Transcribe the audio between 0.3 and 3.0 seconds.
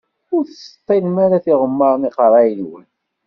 Ur tettseṭṭilem ara tiɣemmaṛ n iqeṛṛa-nwen.